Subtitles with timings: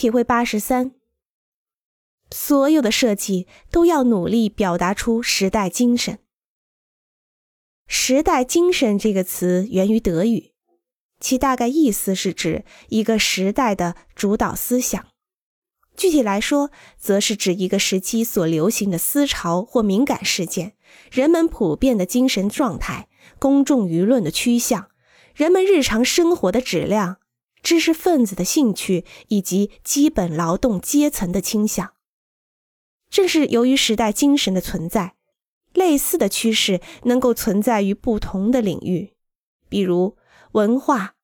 [0.00, 0.92] 体会八十三，
[2.30, 6.20] 所有的设计都要努力表达出时代精神。
[7.86, 10.52] 时代精神这个词源于德语，
[11.20, 15.08] 其大概意思是指一个时代的主导思想。
[15.94, 20.76] 具体来说，则是指一个时期所流行的思潮或敏感事件，
[21.10, 24.88] 人们普遍的精神状态，公众舆论的趋向，
[25.34, 27.18] 人们日常生活的质量，
[27.62, 31.94] 知识分子的兴趣以及基本劳动阶层的倾向。
[33.08, 35.16] 正是由于时代精神的存在。
[35.72, 39.14] 类似的趋势能够存在于不同的领域，
[39.68, 40.16] 比如
[40.52, 41.14] 文化、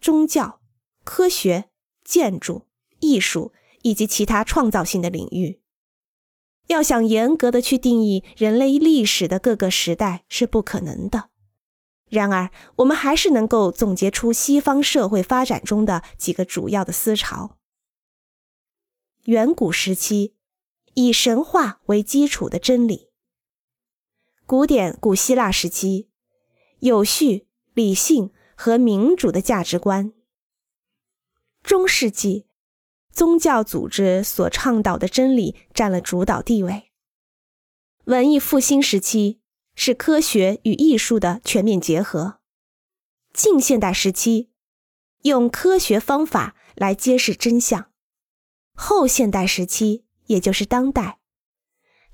[0.00, 0.60] 宗教、
[1.04, 1.68] 科学、
[2.02, 2.66] 建筑、
[3.00, 5.60] 艺术以及其他创造性的领域。
[6.68, 11.29] 要想严格的去定义人类历史的各个时代是不可能的。
[12.10, 17.56] 然而，我们还是能够总结出西方社会发展中的几个主要的思潮：
[19.24, 20.34] 远古时期，
[20.94, 23.10] 以神话为基础的真理。
[24.44, 26.08] 古典古希腊时期，
[26.80, 30.12] 有序、理性和民主的价值观；
[31.62, 32.48] 中世纪，
[33.12, 36.90] 宗教组织所倡导的真理占了主导地位；
[38.06, 39.39] 文艺复兴时期
[39.82, 42.40] 是科学与艺术的全面结合；
[43.32, 44.50] 近现代时期，
[45.22, 47.86] 用科学方法来揭示真相；
[48.74, 51.18] 后现代时期，也就是当代。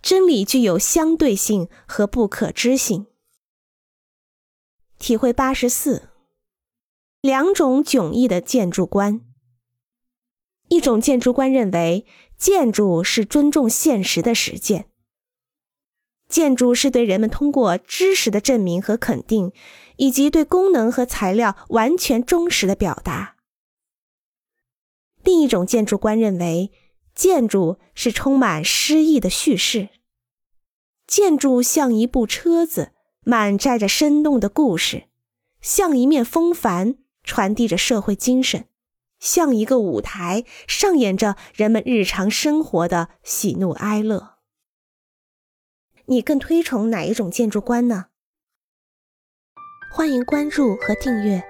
[0.00, 3.08] 真理具有相对性和不可知性。
[5.00, 6.10] 体会八十四，
[7.20, 9.22] 两种迥异的建筑观。
[10.68, 12.06] 一种建筑观认为，
[12.38, 14.88] 建筑是尊重现实的实践，
[16.28, 19.52] 建筑是对人们通过知识的证明和肯定，
[19.96, 23.36] 以及对功能和材料完全忠实的表达。
[25.22, 26.70] 另一种建筑观认为，
[27.14, 29.88] 建筑是充满诗意的叙事。
[31.06, 32.92] 建筑像一部车子，
[33.22, 35.08] 满载着生动的故事；
[35.60, 38.62] 像一面风帆，传递着社会精神；
[39.18, 44.35] 像一个舞台，上演着人们日常生活的喜怒哀乐。
[46.08, 48.06] 你更推崇哪一种建筑观呢？
[49.92, 51.42] 欢迎关注和订阅，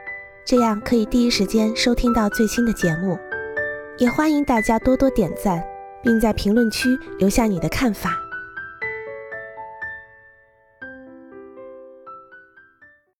[0.47, 3.19] 这样可以第一时间收听到最新的节目。
[3.99, 5.63] 也欢迎大家多多点赞，
[6.03, 8.26] 并在评论区留下你的看法。